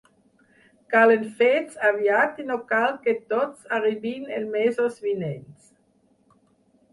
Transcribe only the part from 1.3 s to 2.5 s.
fets aviat i